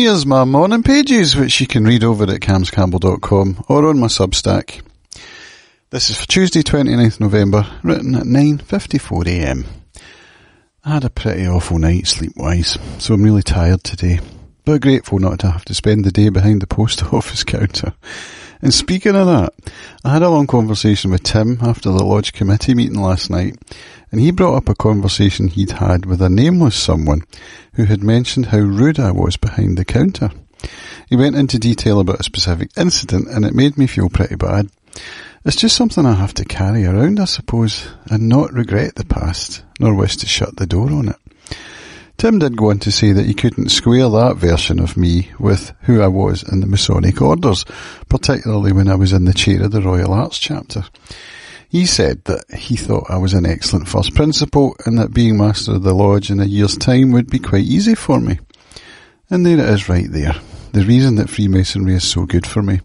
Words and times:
Here's 0.00 0.24
my 0.24 0.46
morning 0.46 0.82
pages, 0.82 1.36
which 1.36 1.60
you 1.60 1.66
can 1.66 1.84
read 1.84 2.02
over 2.02 2.24
at 2.24 2.40
camscampbell.com 2.40 3.66
or 3.68 3.86
on 3.86 3.98
my 3.98 4.06
Substack. 4.06 4.80
This 5.90 6.08
is 6.08 6.18
for 6.18 6.26
Tuesday 6.26 6.62
29th 6.62 7.20
November, 7.20 7.66
written 7.82 8.14
at 8.14 8.22
9.54am. 8.22 9.66
I 10.86 10.88
had 10.88 11.04
a 11.04 11.10
pretty 11.10 11.46
awful 11.46 11.78
night 11.78 12.06
sleep-wise, 12.06 12.78
so 12.96 13.12
I'm 13.12 13.22
really 13.22 13.42
tired 13.42 13.84
today, 13.84 14.20
but 14.64 14.80
grateful 14.80 15.18
not 15.18 15.38
to 15.40 15.50
have 15.50 15.66
to 15.66 15.74
spend 15.74 16.06
the 16.06 16.10
day 16.10 16.30
behind 16.30 16.62
the 16.62 16.66
post 16.66 17.02
office 17.12 17.44
counter. 17.44 17.92
And 18.62 18.74
speaking 18.74 19.16
of 19.16 19.26
that, 19.26 19.54
I 20.04 20.12
had 20.12 20.22
a 20.22 20.28
long 20.28 20.46
conversation 20.46 21.10
with 21.10 21.22
Tim 21.22 21.58
after 21.62 21.90
the 21.90 22.04
Lodge 22.04 22.32
committee 22.32 22.74
meeting 22.74 23.00
last 23.00 23.30
night, 23.30 23.56
and 24.12 24.20
he 24.20 24.30
brought 24.30 24.56
up 24.56 24.68
a 24.68 24.74
conversation 24.74 25.48
he'd 25.48 25.72
had 25.72 26.04
with 26.04 26.20
a 26.20 26.28
nameless 26.28 26.76
someone 26.76 27.22
who 27.74 27.84
had 27.84 28.02
mentioned 28.02 28.46
how 28.46 28.58
rude 28.58 29.00
I 29.00 29.12
was 29.12 29.36
behind 29.36 29.78
the 29.78 29.84
counter. 29.84 30.30
He 31.08 31.16
went 31.16 31.36
into 31.36 31.58
detail 31.58 32.00
about 32.00 32.20
a 32.20 32.24
specific 32.24 32.70
incident, 32.76 33.28
and 33.28 33.44
it 33.44 33.54
made 33.54 33.78
me 33.78 33.86
feel 33.86 34.10
pretty 34.10 34.36
bad. 34.36 34.68
It's 35.44 35.56
just 35.56 35.74
something 35.74 36.04
I 36.04 36.14
have 36.14 36.34
to 36.34 36.44
carry 36.44 36.84
around, 36.84 37.18
I 37.18 37.24
suppose, 37.24 37.88
and 38.10 38.28
not 38.28 38.52
regret 38.52 38.96
the 38.96 39.06
past, 39.06 39.62
nor 39.78 39.94
wish 39.94 40.18
to 40.18 40.26
shut 40.26 40.56
the 40.56 40.66
door 40.66 40.92
on 40.92 41.08
it. 41.08 41.16
Tim 42.20 42.38
did 42.38 42.54
go 42.54 42.68
on 42.68 42.78
to 42.80 42.92
say 42.92 43.12
that 43.12 43.24
he 43.24 43.32
couldn't 43.32 43.70
square 43.70 44.06
that 44.10 44.36
version 44.36 44.78
of 44.78 44.94
me 44.94 45.30
with 45.38 45.72
who 45.84 46.02
I 46.02 46.08
was 46.08 46.42
in 46.42 46.60
the 46.60 46.66
Masonic 46.66 47.22
orders, 47.22 47.64
particularly 48.10 48.72
when 48.72 48.88
I 48.88 48.94
was 48.94 49.14
in 49.14 49.24
the 49.24 49.32
chair 49.32 49.62
of 49.62 49.70
the 49.70 49.80
Royal 49.80 50.12
Arch 50.12 50.38
chapter. 50.38 50.84
He 51.70 51.86
said 51.86 52.22
that 52.24 52.44
he 52.54 52.76
thought 52.76 53.10
I 53.10 53.16
was 53.16 53.32
an 53.32 53.46
excellent 53.46 53.88
first 53.88 54.14
principal 54.14 54.76
and 54.84 54.98
that 54.98 55.14
being 55.14 55.38
master 55.38 55.76
of 55.76 55.82
the 55.82 55.94
lodge 55.94 56.30
in 56.30 56.40
a 56.40 56.44
year's 56.44 56.76
time 56.76 57.10
would 57.12 57.30
be 57.30 57.38
quite 57.38 57.64
easy 57.64 57.94
for 57.94 58.20
me. 58.20 58.38
And 59.30 59.46
there 59.46 59.58
it 59.58 59.70
is 59.70 59.88
right 59.88 60.12
there. 60.12 60.34
The 60.72 60.84
reason 60.84 61.14
that 61.14 61.30
Freemasonry 61.30 61.94
is 61.94 62.06
so 62.06 62.26
good 62.26 62.46
for 62.46 62.60
me. 62.60 62.80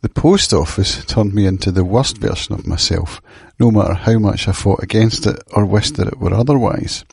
The 0.00 0.08
post 0.08 0.54
office 0.54 1.04
turned 1.06 1.34
me 1.34 1.44
into 1.44 1.72
the 1.72 1.84
worst 1.84 2.18
version 2.18 2.54
of 2.54 2.68
myself, 2.68 3.20
no 3.58 3.72
matter 3.72 3.94
how 3.94 4.20
much 4.20 4.46
I 4.46 4.52
fought 4.52 4.80
against 4.80 5.26
it 5.26 5.42
or 5.52 5.64
wished 5.64 5.96
that 5.96 6.06
it 6.06 6.20
were 6.20 6.32
otherwise. 6.32 7.04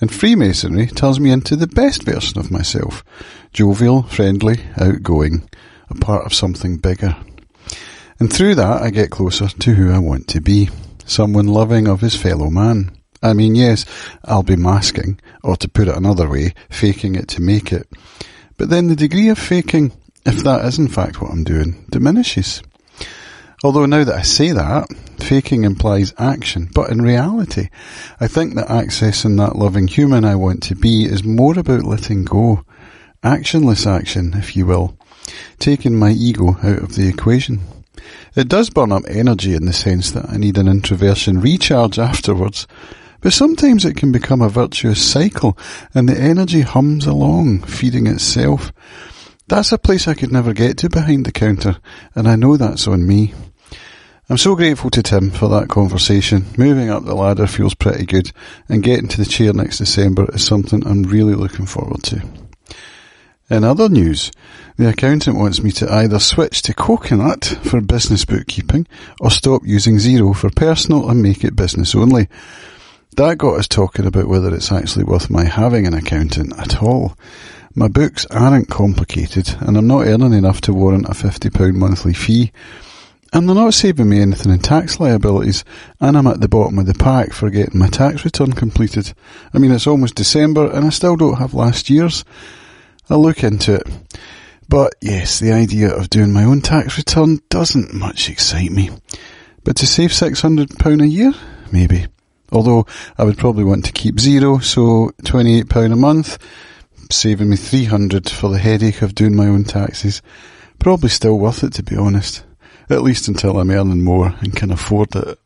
And 0.00 0.12
Freemasonry 0.12 0.86
turns 0.86 1.18
me 1.18 1.32
into 1.32 1.56
the 1.56 1.66
best 1.66 2.04
version 2.04 2.38
of 2.38 2.52
myself, 2.52 3.04
jovial, 3.52 4.04
friendly, 4.04 4.60
outgoing, 4.76 5.48
a 5.88 5.94
part 5.96 6.24
of 6.24 6.32
something 6.32 6.76
bigger. 6.76 7.16
And 8.20 8.32
through 8.32 8.54
that 8.54 8.80
I 8.80 8.90
get 8.90 9.10
closer 9.10 9.48
to 9.48 9.74
who 9.74 9.90
I 9.90 9.98
want 9.98 10.28
to 10.28 10.40
be, 10.40 10.70
someone 11.06 11.48
loving 11.48 11.88
of 11.88 12.00
his 12.00 12.14
fellow 12.14 12.48
man. 12.48 12.92
I 13.24 13.32
mean, 13.32 13.56
yes, 13.56 13.84
I'll 14.24 14.44
be 14.44 14.54
masking, 14.54 15.20
or 15.42 15.56
to 15.56 15.68
put 15.68 15.88
it 15.88 15.96
another 15.96 16.28
way, 16.28 16.54
faking 16.70 17.16
it 17.16 17.26
to 17.28 17.42
make 17.42 17.72
it. 17.72 17.88
But 18.56 18.68
then 18.68 18.86
the 18.86 18.94
degree 18.94 19.30
of 19.30 19.38
faking 19.38 19.92
if 20.26 20.42
that 20.44 20.64
is 20.64 20.78
in 20.78 20.88
fact 20.88 21.20
what 21.20 21.30
I'm 21.30 21.44
doing, 21.44 21.84
diminishes. 21.90 22.62
Although 23.62 23.86
now 23.86 24.04
that 24.04 24.14
I 24.14 24.22
say 24.22 24.52
that, 24.52 24.88
faking 25.18 25.64
implies 25.64 26.14
action, 26.16 26.70
but 26.74 26.90
in 26.90 27.02
reality, 27.02 27.68
I 28.18 28.26
think 28.26 28.54
that 28.54 28.68
accessing 28.68 29.36
that 29.36 29.56
loving 29.56 29.86
human 29.86 30.24
I 30.24 30.34
want 30.34 30.62
to 30.64 30.74
be 30.74 31.04
is 31.04 31.22
more 31.22 31.58
about 31.58 31.84
letting 31.84 32.24
go. 32.24 32.64
Actionless 33.22 33.86
action, 33.86 34.32
if 34.34 34.56
you 34.56 34.64
will. 34.64 34.96
Taking 35.58 35.94
my 35.94 36.10
ego 36.10 36.56
out 36.62 36.82
of 36.82 36.94
the 36.94 37.06
equation. 37.06 37.60
It 38.34 38.48
does 38.48 38.70
burn 38.70 38.92
up 38.92 39.02
energy 39.08 39.54
in 39.54 39.66
the 39.66 39.74
sense 39.74 40.10
that 40.12 40.30
I 40.30 40.38
need 40.38 40.56
an 40.56 40.68
introversion 40.68 41.40
recharge 41.40 41.98
afterwards, 41.98 42.66
but 43.20 43.34
sometimes 43.34 43.84
it 43.84 43.96
can 43.96 44.10
become 44.10 44.40
a 44.40 44.48
virtuous 44.48 45.04
cycle 45.04 45.58
and 45.92 46.08
the 46.08 46.18
energy 46.18 46.62
hums 46.62 47.06
along, 47.06 47.62
feeding 47.64 48.06
itself. 48.06 48.72
That's 49.50 49.72
a 49.72 49.78
place 49.78 50.06
I 50.06 50.14
could 50.14 50.30
never 50.30 50.52
get 50.52 50.78
to 50.78 50.88
behind 50.88 51.26
the 51.26 51.32
counter, 51.32 51.78
and 52.14 52.28
I 52.28 52.36
know 52.36 52.56
that's 52.56 52.86
on 52.86 53.04
me. 53.04 53.34
I'm 54.28 54.38
so 54.38 54.54
grateful 54.54 54.90
to 54.90 55.02
Tim 55.02 55.32
for 55.32 55.48
that 55.48 55.68
conversation. 55.68 56.44
Moving 56.56 56.88
up 56.88 57.04
the 57.04 57.16
ladder 57.16 57.48
feels 57.48 57.74
pretty 57.74 58.06
good, 58.06 58.30
and 58.68 58.80
getting 58.80 59.08
to 59.08 59.16
the 59.16 59.28
chair 59.28 59.52
next 59.52 59.78
December 59.78 60.32
is 60.32 60.46
something 60.46 60.86
I'm 60.86 61.02
really 61.02 61.34
looking 61.34 61.66
forward 61.66 62.04
to. 62.04 62.22
In 63.50 63.64
other 63.64 63.88
news, 63.88 64.30
the 64.76 64.88
accountant 64.88 65.36
wants 65.36 65.64
me 65.64 65.72
to 65.72 65.92
either 65.92 66.20
switch 66.20 66.62
to 66.62 66.72
Coconut 66.72 67.58
for 67.64 67.80
business 67.80 68.24
bookkeeping 68.24 68.86
or 69.20 69.32
stop 69.32 69.62
using 69.64 69.96
Xero 69.96 70.32
for 70.34 70.50
personal 70.50 71.10
and 71.10 71.24
make 71.24 71.42
it 71.42 71.56
business 71.56 71.96
only. 71.96 72.28
That 73.16 73.38
got 73.38 73.58
us 73.58 73.66
talking 73.66 74.06
about 74.06 74.28
whether 74.28 74.54
it's 74.54 74.70
actually 74.70 75.06
worth 75.06 75.28
my 75.28 75.44
having 75.44 75.88
an 75.88 75.94
accountant 75.94 76.56
at 76.56 76.80
all. 76.80 77.16
My 77.72 77.86
books 77.86 78.26
aren't 78.32 78.68
complicated, 78.68 79.54
and 79.60 79.76
I'm 79.76 79.86
not 79.86 80.04
earning 80.04 80.32
enough 80.32 80.60
to 80.62 80.74
warrant 80.74 81.06
a 81.06 81.12
£50 81.12 81.72
monthly 81.72 82.12
fee. 82.12 82.50
And 83.32 83.48
they're 83.48 83.54
not 83.54 83.74
saving 83.74 84.08
me 84.08 84.20
anything 84.20 84.50
in 84.52 84.58
tax 84.58 84.98
liabilities, 84.98 85.64
and 86.00 86.18
I'm 86.18 86.26
at 86.26 86.40
the 86.40 86.48
bottom 86.48 86.80
of 86.80 86.86
the 86.86 86.94
pack 86.94 87.32
for 87.32 87.48
getting 87.48 87.78
my 87.78 87.86
tax 87.86 88.24
return 88.24 88.54
completed. 88.54 89.12
I 89.54 89.58
mean, 89.58 89.70
it's 89.70 89.86
almost 89.86 90.16
December, 90.16 90.68
and 90.68 90.84
I 90.84 90.88
still 90.88 91.14
don't 91.14 91.38
have 91.38 91.54
last 91.54 91.88
year's. 91.88 92.24
I'll 93.08 93.22
look 93.22 93.44
into 93.44 93.74
it. 93.74 93.86
But 94.68 94.96
yes, 95.00 95.38
the 95.38 95.52
idea 95.52 95.94
of 95.94 96.10
doing 96.10 96.32
my 96.32 96.42
own 96.42 96.62
tax 96.62 96.98
return 96.98 97.38
doesn't 97.50 97.94
much 97.94 98.28
excite 98.28 98.72
me. 98.72 98.90
But 99.62 99.76
to 99.76 99.86
save 99.86 100.10
£600 100.10 101.02
a 101.02 101.06
year? 101.06 101.32
Maybe. 101.70 102.08
Although 102.50 102.86
I 103.16 103.22
would 103.22 103.38
probably 103.38 103.62
want 103.62 103.84
to 103.84 103.92
keep 103.92 104.16
Xero, 104.16 104.60
so 104.60 105.12
£28 105.22 105.92
a 105.92 105.96
month 105.96 106.36
saving 107.12 107.50
me 107.50 107.56
300 107.56 108.28
for 108.28 108.50
the 108.50 108.58
headache 108.58 109.02
of 109.02 109.14
doing 109.14 109.36
my 109.36 109.46
own 109.46 109.64
taxes. 109.64 110.22
Probably 110.78 111.08
still 111.08 111.38
worth 111.38 111.62
it 111.64 111.72
to 111.74 111.82
be 111.82 111.96
honest. 111.96 112.44
At 112.88 113.02
least 113.02 113.28
until 113.28 113.58
I'm 113.58 113.70
earning 113.70 114.02
more 114.02 114.34
and 114.40 114.54
can 114.54 114.70
afford 114.70 115.14
it. 115.14 115.38